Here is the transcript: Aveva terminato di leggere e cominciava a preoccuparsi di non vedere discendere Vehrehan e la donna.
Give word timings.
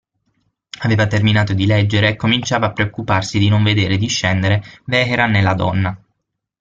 Aveva 0.79 1.05
terminato 1.05 1.53
di 1.53 1.67
leggere 1.67 2.09
e 2.09 2.15
cominciava 2.15 2.65
a 2.65 2.71
preoccuparsi 2.71 3.37
di 3.37 3.49
non 3.49 3.61
vedere 3.63 3.97
discendere 3.97 4.63
Vehrehan 4.85 5.35
e 5.35 5.41
la 5.43 5.53
donna. 5.53 6.01